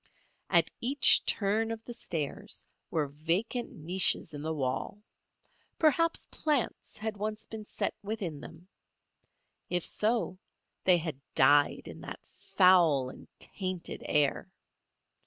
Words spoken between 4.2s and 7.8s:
in the wall. Perhaps plants had once been